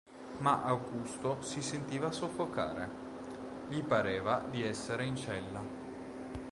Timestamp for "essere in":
4.63-5.15